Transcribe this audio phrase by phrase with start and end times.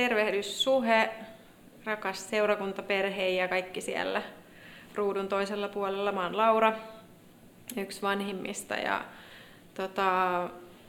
[0.00, 1.10] tervehdys Suhe,
[1.84, 4.22] rakas seurakuntaperhe ja kaikki siellä
[4.94, 6.12] ruudun toisella puolella.
[6.12, 6.72] Mä oon Laura,
[7.76, 9.04] yksi vanhimmista ja
[9.74, 10.48] tota,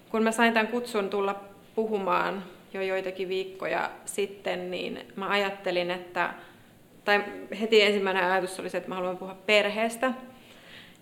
[0.10, 1.44] kun mä sain tämän kutsun tulla
[1.76, 2.44] puhumaan
[2.74, 6.34] jo joitakin viikkoja sitten, niin mä ajattelin, että,
[7.06, 7.24] tai
[7.60, 10.14] heti ensimmäinen ajatus oli se, että mä haluan puhua perheestä.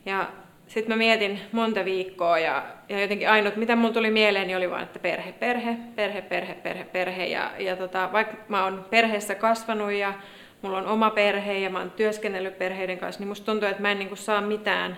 [0.06, 0.32] Ja
[0.70, 4.70] sitten mä mietin monta viikkoa ja, ja jotenkin ainut, mitä mun tuli mieleen, niin oli
[4.70, 7.26] vain, että perhe, perhe, perhe, perhe, perhe, perhe.
[7.26, 10.14] Ja, ja tota, vaikka mä oon perheessä kasvanut ja
[10.62, 13.92] mulla on oma perhe ja mä oon työskennellyt perheiden kanssa, niin musta tuntuu, että mä
[13.92, 14.98] en niin saa mitään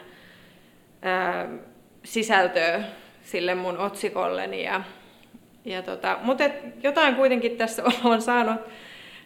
[1.01, 1.47] ää,
[2.03, 2.83] sisältöä
[3.23, 4.63] sille mun otsikolleni.
[4.63, 4.81] Ja,
[5.65, 8.61] ja tota, mutta et jotain kuitenkin tässä on saanut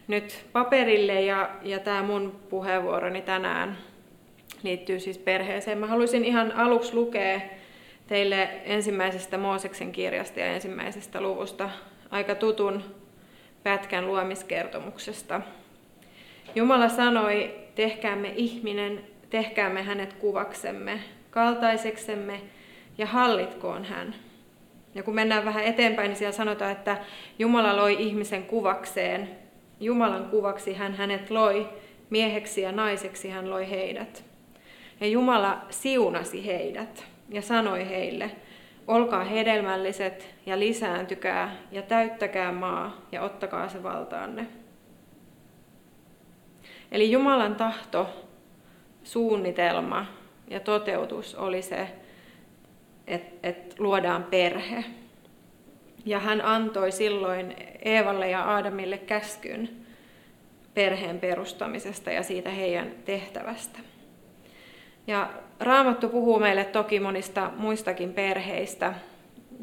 [0.07, 3.77] nyt paperille ja, ja tämä mun puheenvuoroni tänään
[4.66, 5.78] liittyy siis perheeseen.
[5.78, 7.42] Mä haluaisin ihan aluksi lukea
[8.08, 11.70] teille ensimmäisestä Mooseksen kirjasta ja ensimmäisestä luvusta
[12.12, 12.84] aika tutun
[13.64, 15.41] pätkän luomiskertomuksesta.
[16.55, 21.00] Jumala sanoi, tehkäämme ihminen, tehkäämme hänet kuvaksemme,
[21.32, 22.41] kaltaiseksemme
[22.98, 24.16] ja hallitkoon hän.
[24.96, 26.98] Ja kun mennään vähän eteenpäin, niin siellä sanotaan, että
[27.40, 29.29] Jumala loi ihmisen kuvakseen.
[29.79, 31.70] Jumalan kuvaksi hän hänet loi,
[32.10, 34.24] mieheksi ja naiseksi hän loi heidät.
[34.99, 38.32] Ja Jumala siunasi heidät ja sanoi heille,
[38.88, 44.48] olkaa hedelmälliset ja lisääntykää ja täyttäkää maa ja ottakaa se valtaanne.
[46.91, 48.10] Eli Jumalan tahto,
[49.04, 50.05] suunnitelma
[50.49, 51.88] ja toteutus oli se,
[53.07, 54.84] että et luodaan perhe.
[56.05, 59.70] Ja hän antoi silloin Eevalle ja Aadamille käskyn
[60.73, 63.79] perheen perustamisesta ja siitä heidän tehtävästä.
[65.07, 65.29] Ja
[65.59, 68.94] Raamattu puhuu meille toki monista muistakin perheistä,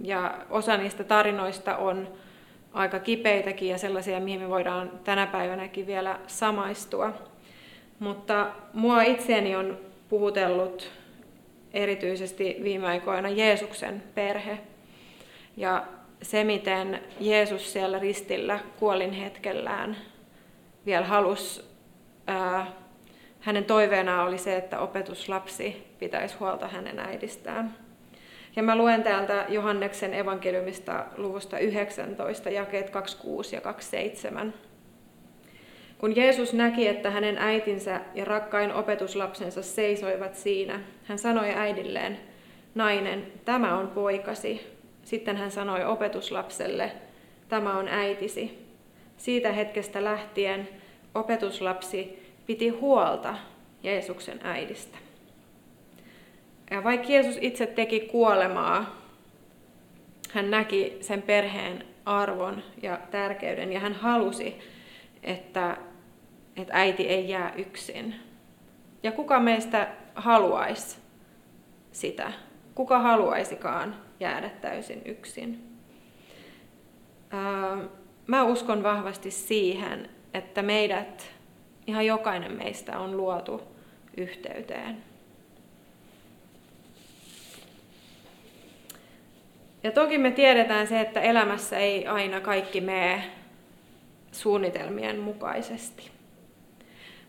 [0.03, 2.09] ja osa niistä tarinoista on
[2.73, 7.13] aika kipeitäkin ja sellaisia, mihin me voidaan tänä päivänäkin vielä samaistua.
[7.99, 10.91] Mutta mua itseäni on puhutellut
[11.73, 14.59] erityisesti viime aikoina Jeesuksen perhe.
[15.57, 15.85] Ja
[16.23, 19.97] se, miten Jeesus siellä ristillä kuolin hetkellään
[20.87, 21.65] vielä halusi
[22.27, 22.67] ää,
[23.43, 27.75] hänen toiveenaan oli se, että opetuslapsi pitäisi huolta hänen äidistään.
[28.57, 34.55] Ja mä luen täältä Johanneksen evankeliumista luvusta 19, jakeet 26 ja 27.
[35.99, 42.19] Kun Jeesus näki, että hänen äitinsä ja rakkain opetuslapsensa seisoivat siinä, hän sanoi äidilleen,
[42.75, 44.67] nainen, tämä on poikasi.
[45.05, 46.93] Sitten hän sanoi opetuslapselle,
[47.49, 48.67] tämä on äitisi.
[49.17, 50.69] Siitä hetkestä lähtien
[51.15, 53.35] opetuslapsi piti huolta
[53.83, 54.99] Jeesuksen äidistä.
[56.71, 58.97] Ja vaikka Jeesus itse teki kuolemaa,
[60.31, 64.59] hän näki sen perheen arvon ja tärkeyden ja hän halusi,
[65.23, 65.77] että,
[66.57, 68.15] että äiti ei jää yksin.
[69.03, 70.97] Ja kuka meistä haluaisi
[71.93, 72.33] sitä?
[72.75, 75.79] Kuka haluaisikaan jäädä täysin yksin?
[78.27, 81.33] Mä uskon vahvasti siihen, että meidät
[81.87, 83.63] Ihan jokainen meistä on luotu
[84.17, 84.97] yhteyteen.
[89.83, 93.25] Ja toki me tiedetään se, että elämässä ei aina kaikki mene
[94.33, 96.11] suunnitelmien mukaisesti.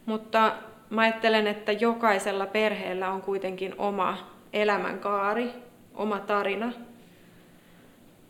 [0.06, 0.56] Mutta
[0.90, 5.50] mä ajattelen, että jokaisella perheellä on kuitenkin oma elämänkaari,
[5.96, 6.74] oma tarina.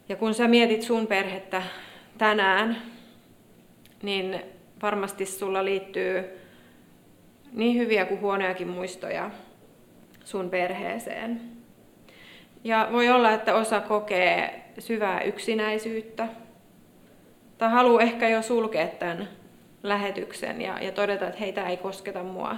[0.09, 1.63] Ja kun sä mietit sun perhettä
[2.17, 2.81] tänään,
[4.01, 4.52] niin
[4.83, 6.39] varmasti sulla liittyy
[7.51, 9.31] niin hyviä kuin huonojakin muistoja
[10.25, 11.41] sun perheeseen.
[12.63, 16.27] Ja voi olla, että osa kokee syvää yksinäisyyttä
[17.57, 19.29] tai haluaa ehkä jo sulkea tämän
[19.83, 22.55] lähetyksen ja, ja todeta, että hei, tämä ei kosketa mua.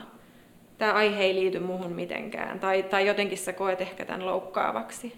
[0.78, 2.60] Tämä aihe ei liity muuhun mitenkään.
[2.60, 5.18] Tai, tai jotenkin sä koet ehkä tämän loukkaavaksi.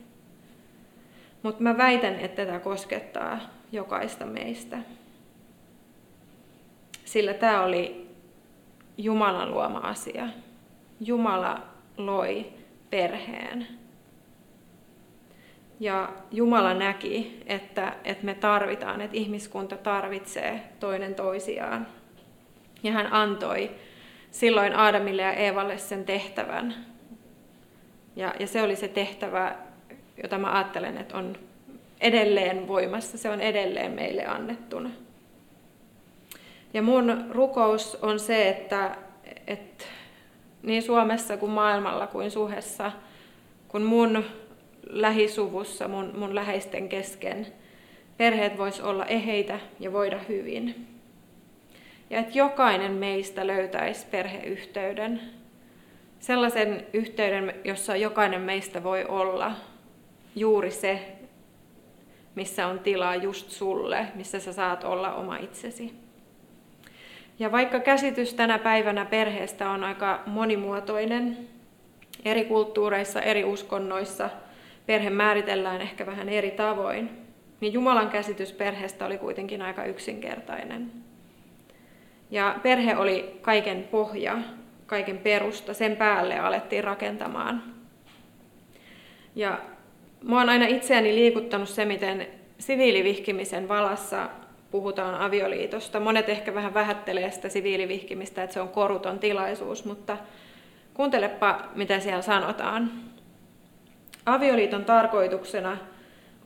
[1.43, 3.39] Mutta mä väitän, että tämä koskettaa
[3.71, 4.77] jokaista meistä
[7.07, 8.07] sillä tämä oli
[8.97, 10.27] Jumalan luoma asia.
[10.99, 11.61] Jumala
[11.97, 12.45] loi
[12.89, 13.67] perheen.
[15.79, 21.87] Ja Jumala näki, että, että me tarvitaan, että ihmiskunta tarvitsee toinen toisiaan.
[22.83, 23.71] Ja hän antoi
[24.31, 26.75] silloin Aadamille ja Eevalle sen tehtävän.
[28.15, 29.55] Ja, ja se oli se tehtävä,
[30.23, 31.35] jota mä ajattelen, että on
[32.01, 34.89] edelleen voimassa, se on edelleen meille annettuna.
[36.73, 38.97] Ja mun rukous on se, että,
[39.47, 39.85] että
[40.63, 42.91] niin Suomessa kuin maailmalla kuin suhessa,
[43.67, 44.23] kun mun
[44.89, 47.47] lähisuvussa, mun, mun läheisten kesken,
[48.17, 50.87] perheet vois olla eheitä ja voida hyvin.
[52.09, 55.21] Ja että jokainen meistä löytäisi perheyhteyden,
[56.19, 59.51] sellaisen yhteyden, jossa jokainen meistä voi olla
[60.35, 61.17] juuri se,
[62.35, 66.06] missä on tilaa just sulle, missä sä saat olla oma itsesi.
[67.39, 71.37] Ja vaikka käsitys tänä päivänä perheestä on aika monimuotoinen,
[72.25, 74.29] eri kulttuureissa, eri uskonnoissa
[74.85, 77.09] perhe määritellään ehkä vähän eri tavoin,
[77.61, 80.91] niin Jumalan käsitys perheestä oli kuitenkin aika yksinkertainen.
[82.31, 84.37] Ja perhe oli kaiken pohja,
[84.85, 87.63] kaiken perusta, sen päälle alettiin rakentamaan.
[89.35, 89.59] Ja
[90.23, 92.27] mua on aina itseäni liikuttanut se, miten
[92.59, 94.29] siviilivihkimisen valassa
[94.71, 95.99] puhutaan avioliitosta.
[95.99, 100.17] Monet ehkä vähän vähättelee sitä siviilivihkimistä, että se on koruton tilaisuus, mutta
[100.93, 102.91] kuuntelepa, mitä siellä sanotaan.
[104.25, 105.77] Avioliiton tarkoituksena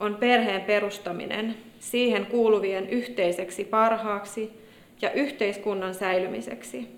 [0.00, 4.50] on perheen perustaminen siihen kuuluvien yhteiseksi parhaaksi
[5.02, 6.88] ja yhteiskunnan säilymiseksi.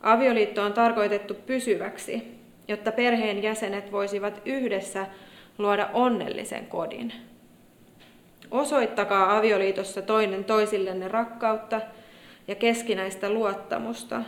[0.00, 5.06] Avioliitto on tarkoitettu pysyväksi, jotta perheen jäsenet voisivat yhdessä
[5.58, 7.12] luoda onnellisen kodin.
[8.50, 11.80] Osoittakaa avioliitossa toinen toisillenne rakkautta
[12.48, 14.22] ja keskinäistä luottamusta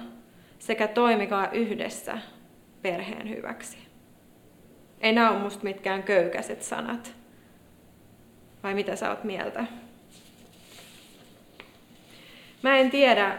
[0.58, 2.18] sekä toimikaa yhdessä
[2.82, 3.78] perheen hyväksi.
[5.00, 7.12] Ei nämä ole musta mitkään köykäiset sanat.
[8.62, 9.64] Vai mitä sä oot mieltä?
[12.62, 13.38] Mä en tiedä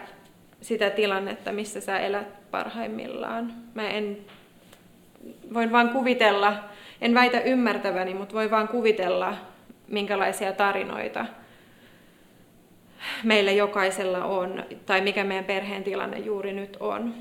[0.62, 3.54] sitä tilannetta, missä sä elät parhaimmillaan.
[3.74, 4.18] Mä en,
[5.54, 6.63] voin vaan kuvitella,
[7.01, 9.38] en väitä ymmärtäväni, mutta voin vaan kuvitella,
[9.88, 11.25] minkälaisia tarinoita
[13.24, 17.13] meillä jokaisella on, tai mikä meidän perheen tilanne juuri nyt on.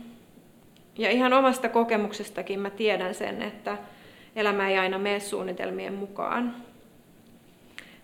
[0.98, 3.78] Ja ihan omasta kokemuksestakin mä tiedän sen, että
[4.36, 6.54] elämä ei aina mene suunnitelmien mukaan.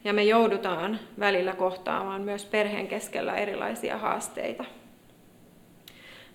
[0.05, 4.65] Ja me joudutaan välillä kohtaamaan myös perheen keskellä erilaisia haasteita.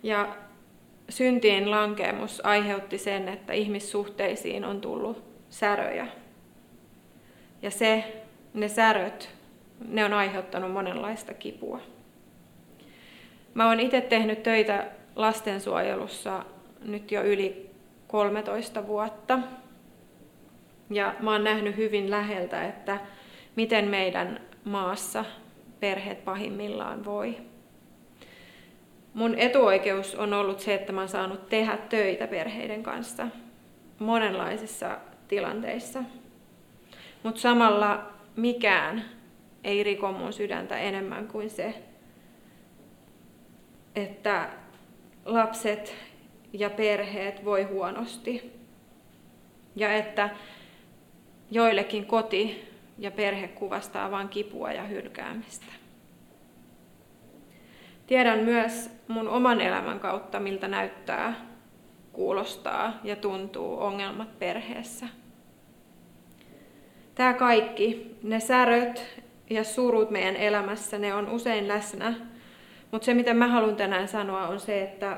[0.03, 0.35] Ja
[1.09, 6.07] syntiin lankeemus aiheutti sen, että ihmissuhteisiin on tullut säröjä.
[7.61, 8.23] Ja se,
[8.53, 9.29] ne säröt,
[9.87, 11.79] ne on aiheuttanut monenlaista kipua.
[13.53, 16.45] Mä oon itse tehnyt töitä lastensuojelussa
[16.85, 17.69] nyt jo yli
[18.07, 19.39] 13 vuotta.
[20.89, 22.99] Ja mä oon nähnyt hyvin läheltä, että
[23.55, 25.25] miten meidän maassa
[25.79, 27.37] perheet pahimmillaan voi.
[29.13, 33.27] Mun etuoikeus on ollut se, että mä oon saanut tehdä töitä perheiden kanssa
[33.99, 34.97] monenlaisissa
[35.27, 36.03] tilanteissa.
[37.23, 39.05] Mutta samalla mikään
[39.63, 41.83] ei riko mun sydäntä enemmän kuin se,
[43.95, 44.49] että
[45.25, 45.95] lapset
[46.53, 48.51] ja perheet voi huonosti.
[49.75, 50.29] Ja että
[51.51, 55.65] joillekin koti ja perhe kuvastaa vain kipua ja hylkäämistä.
[58.07, 61.35] Tiedän myös mun oman elämän kautta, miltä näyttää,
[62.13, 65.07] kuulostaa ja tuntuu ongelmat perheessä.
[67.15, 72.13] Tämä kaikki, ne säröt ja surut meidän elämässä, ne on usein läsnä.
[72.91, 75.17] Mutta se, mitä mä haluan tänään sanoa, on se, että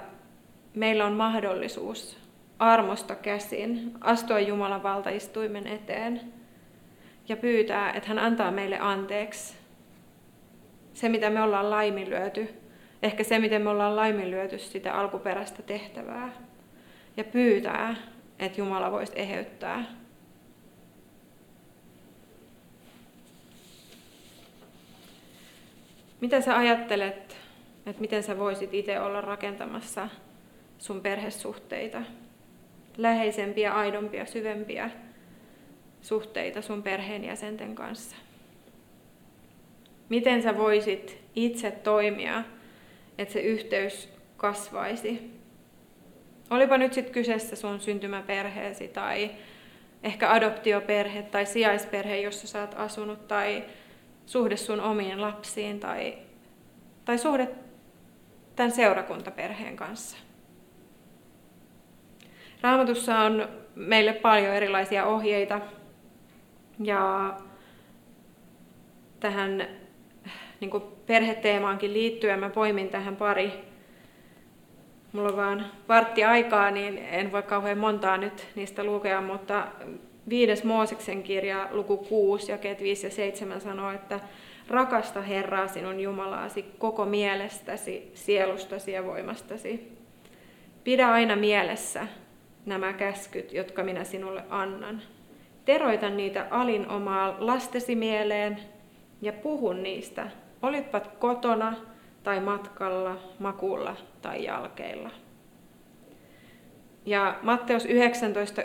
[0.75, 2.17] meillä on mahdollisuus
[2.59, 6.21] armosta käsin astua Jumalan valtaistuimen eteen
[7.29, 9.53] ja pyytää, että hän antaa meille anteeksi
[10.93, 12.49] se, mitä me ollaan laiminlyöty,
[13.03, 16.29] ehkä se, miten me ollaan laiminlyöty sitä alkuperäistä tehtävää,
[17.17, 17.95] ja pyytää,
[18.39, 19.85] että Jumala voisi eheyttää
[26.23, 27.37] Mitä sä ajattelet,
[27.85, 30.09] että miten sä voisit itse olla rakentamassa
[30.77, 32.01] sun perhesuhteita?
[32.97, 34.89] Läheisempiä, aidompia, syvempiä
[36.01, 38.15] suhteita sun perheenjäsenten kanssa.
[40.09, 42.43] Miten sä voisit itse toimia,
[43.17, 45.31] että se yhteys kasvaisi?
[46.49, 49.31] Olipa nyt sitten kyseessä sun syntymäperheesi tai
[50.03, 53.63] ehkä adoptioperhe tai sijaisperhe, jossa sä oot asunut tai
[54.25, 56.17] suhde sun omiin lapsiin tai,
[57.05, 57.49] tai suhde
[58.55, 60.17] tämän seurakuntaperheen kanssa.
[62.61, 65.61] Raamatussa on meille paljon erilaisia ohjeita
[66.79, 67.33] ja
[69.19, 69.67] tähän
[70.59, 73.51] niin kuin perheteemaankin liittyen mä poimin tähän pari.
[75.13, 79.67] Mulla on vaan vartti aikaa, niin en voi kauhean montaa nyt niistä lukea, mutta
[80.29, 84.19] Viides Mooseksen kirja, luku 6, jakeet 5 ja 7 sanoo, että
[84.69, 89.97] rakasta Herraa sinun Jumalaasi koko mielestäsi, sielustasi ja voimastasi.
[90.83, 92.07] Pidä aina mielessä
[92.65, 95.01] nämä käskyt, jotka minä sinulle annan.
[95.65, 98.59] Teroita niitä alin omaa lastesi mieleen
[99.21, 100.27] ja puhu niistä,
[100.61, 101.75] olitpat kotona
[102.23, 105.22] tai matkalla, makulla tai jalkeilla.
[107.05, 107.89] Ja Matteus 19.19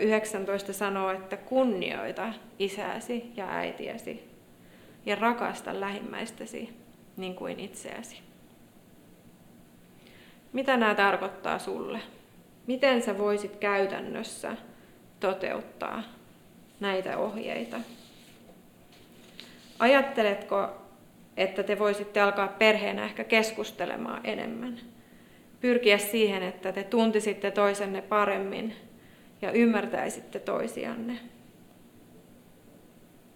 [0.00, 4.30] 19 sanoo, että kunnioita isäsi ja äitiäsi
[5.06, 6.70] ja rakasta lähimmäistäsi
[7.16, 8.18] niin kuin itseäsi.
[10.52, 12.00] Mitä nämä tarkoittaa sulle?
[12.66, 14.56] Miten sä voisit käytännössä
[15.20, 16.02] toteuttaa
[16.80, 17.76] näitä ohjeita?
[19.78, 20.68] Ajatteletko,
[21.36, 24.78] että te voisitte alkaa perheenä ehkä keskustelemaan enemmän?
[25.60, 28.74] Pyrkiä siihen, että te tuntisitte toisenne paremmin
[29.42, 31.18] ja ymmärtäisitte toisianne.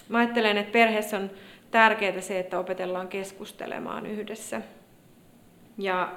[0.09, 1.31] Mä ajattelen, että perheessä on
[1.71, 4.63] tärkeää se, että opetellaan keskustelemaan yhdessä.
[5.79, 6.13] Ja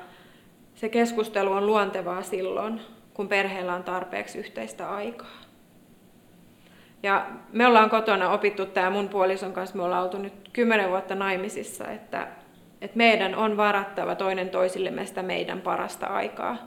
[0.75, 2.81] se keskustelu on luontevaa silloin,
[3.13, 5.37] kun perheellä on tarpeeksi yhteistä aikaa.
[7.03, 11.15] Ja me ollaan kotona opittu tämä mun puolison kanssa, me ollaan oltu nyt kymmenen vuotta
[11.15, 12.27] naimisissa, että,
[12.81, 16.57] että meidän on varattava toinen toisillemme sitä meidän parasta aikaa.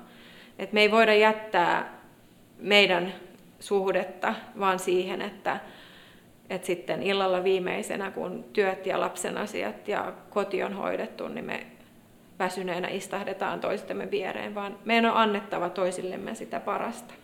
[0.59, 1.99] Että me ei voida jättää
[2.59, 3.15] meidän
[3.61, 5.61] suhdetta vaan siihen, että,
[6.51, 11.67] että sitten illalla viimeisenä, kun työt ja lapsen asiat ja koti on hoidettu, niin me
[12.39, 17.15] väsyneenä istahdetaan toistemme viereen, vaan meidän on annettava toisillemme sitä parasta.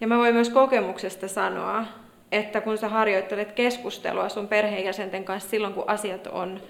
[0.00, 1.84] Ja mä voin myös kokemuksesta sanoa,
[2.32, 6.60] että kun sä harjoittelet keskustelua sun perheenjäsenten kanssa silloin, kun asiat on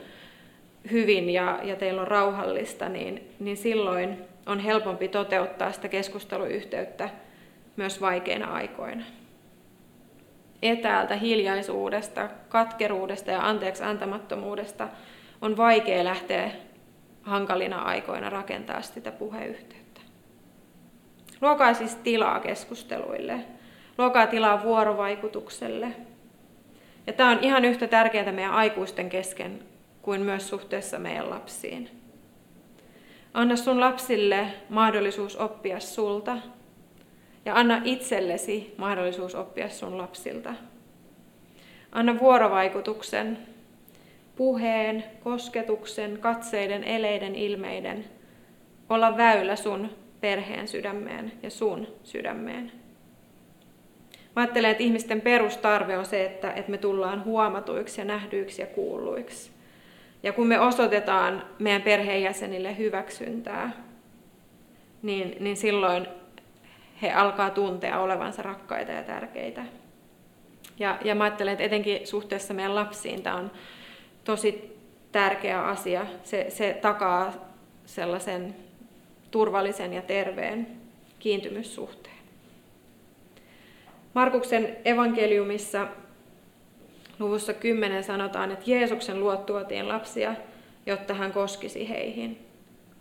[0.90, 7.08] hyvin ja, ja teillä on rauhallista, niin, niin silloin on helpompi toteuttaa sitä keskusteluyhteyttä
[7.76, 9.04] myös vaikeina aikoina.
[10.62, 14.88] Etäältä, hiljaisuudesta, katkeruudesta ja anteeksi antamattomuudesta
[15.42, 16.50] on vaikea lähteä
[17.22, 20.00] hankalina aikoina rakentaa sitä puheyhteyttä.
[21.40, 23.44] Luokaa siis tilaa keskusteluille.
[23.98, 25.86] Luokaa tilaa vuorovaikutukselle.
[27.06, 29.62] Ja tämä on ihan yhtä tärkeää meidän aikuisten kesken
[30.04, 31.90] kuin myös suhteessa meidän lapsiin.
[33.34, 36.36] Anna sun lapsille mahdollisuus oppia sulta
[37.44, 40.54] ja anna itsellesi mahdollisuus oppia sun lapsilta.
[41.92, 43.38] Anna vuorovaikutuksen
[44.36, 48.04] puheen, kosketuksen, katseiden, eleiden, ilmeiden
[48.88, 52.72] olla väylä sun perheen sydämeen ja sun sydämeen.
[54.36, 59.53] Mä ajattelen, että ihmisten perustarve on se, että, me tullaan huomatuiksi ja nähdyiksi ja kuulluiksi.
[60.24, 63.70] Ja kun me osoitetaan meidän perheenjäsenille hyväksyntää,
[65.02, 66.06] niin, niin silloin
[67.02, 69.64] he alkaa tuntea olevansa rakkaita ja tärkeitä.
[70.78, 73.50] Ja, ja mä ajattelen, että etenkin suhteessa meidän lapsiin tämä on
[74.24, 74.78] tosi
[75.12, 76.06] tärkeä asia.
[76.22, 77.32] Se, se takaa
[77.86, 78.56] sellaisen
[79.30, 80.66] turvallisen ja terveen
[81.18, 82.14] kiintymyssuhteen.
[84.14, 85.88] Markuksen evankeliumissa
[87.18, 90.34] luvussa 10 sanotaan, että Jeesuksen luot tuotiin lapsia,
[90.86, 92.46] jotta hän koskisi heihin.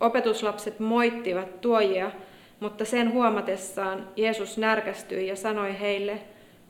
[0.00, 2.10] Opetuslapset moittivat tuojia,
[2.60, 6.20] mutta sen huomatessaan Jeesus närkästyi ja sanoi heille,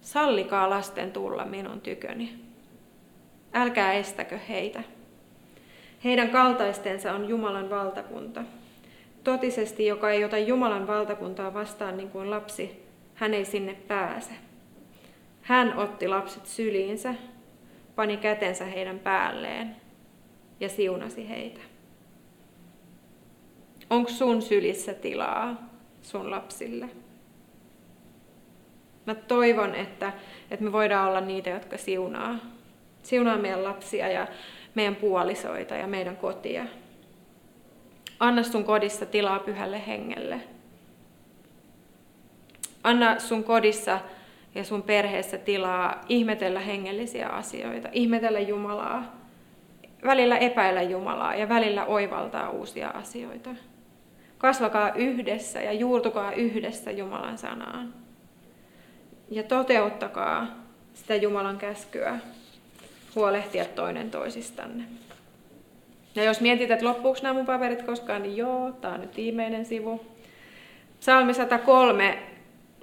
[0.01, 2.45] sallikaa lasten tulla minun tyköni
[3.55, 4.83] älkää estäkö heitä.
[6.05, 8.43] Heidän kaltaistensa on Jumalan valtakunta.
[9.25, 12.85] Totisesti, joka ei ota Jumalan valtakuntaa vastaan niin kuin lapsi,
[13.15, 14.31] hän ei sinne pääse.
[15.43, 17.15] Hän otti lapset syliinsä,
[17.97, 19.77] pani kätensä heidän päälleen
[20.61, 21.61] ja siunasi heitä.
[23.91, 25.71] Onko sun sylissä tilaa
[26.03, 26.89] sun lapsille?
[29.07, 30.13] Mä toivon, että,
[30.51, 32.39] että me voidaan olla niitä, jotka siunaa
[33.05, 34.27] Siunaa meidän lapsia ja
[34.75, 36.67] meidän puolisoita ja meidän kotia.
[38.21, 40.41] Anna sun kodissa tilaa pyhälle hengelle.
[42.83, 44.01] Anna sun kodissa
[44.55, 49.17] ja sun perheessä tilaa ihmetellä hengellisiä asioita, ihmetellä Jumalaa,
[50.05, 53.51] välillä epäillä Jumalaa ja välillä oivaltaa uusia asioita.
[54.39, 57.95] Kasvakaa yhdessä ja juurtukaa yhdessä Jumalan sanaan.
[59.31, 60.47] Ja toteuttakaa
[60.95, 62.19] sitä Jumalan käskyä
[63.15, 64.85] huolehtia toinen toisistanne.
[66.15, 69.65] Ja jos mietit, että loppuuko nämä mun paperit koskaan, niin joo, tämä on nyt viimeinen
[69.65, 70.07] sivu.
[71.01, 72.19] Psalmi 103,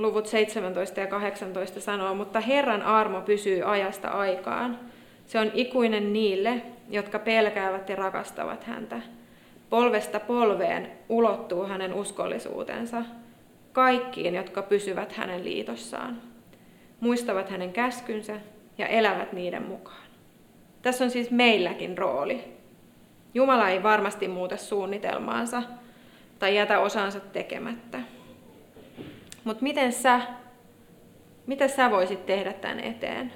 [0.02, 4.80] luvut 17 ja 18 sanoo, mutta Herran armo pysyy ajasta aikaan.
[5.26, 9.02] Se on ikuinen niille, jotka pelkäävät ja rakastavat häntä.
[9.70, 13.04] Polvesta polveen ulottuu hänen uskollisuutensa
[13.72, 16.22] kaikkiin, jotka pysyvät hänen liitossaan,
[17.00, 18.34] muistavat hänen käskynsä
[18.78, 20.04] ja elävät niiden mukaan.
[20.82, 22.44] Tässä on siis meilläkin rooli.
[23.34, 25.64] Jumala ei varmasti muuta suunnitelmaansa
[26.40, 28.00] tai jätä osansa tekemättä.
[29.44, 30.22] Mutta miten sä,
[31.48, 33.34] mitä sä voisit tehdä tämän eteen?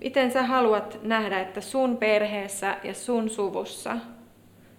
[0.00, 3.96] Miten sä haluat nähdä, että sun perheessä ja sun suvussa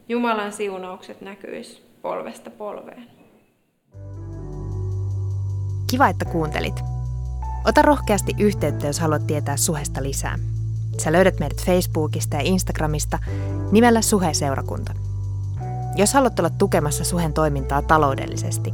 [0.09, 3.07] Jumalan siunaukset näkyis polvesta polveen?
[5.91, 6.79] Kiva, että kuuntelit.
[7.65, 10.35] Ota rohkeasti yhteyttä, jos haluat tietää suhesta lisää.
[10.97, 13.19] Sä löydät meidät Facebookista ja Instagramista
[13.71, 14.93] nimellä Suhe-seurakunta.
[15.95, 18.73] Jos haluat olla tukemassa Suhen toimintaa taloudellisesti,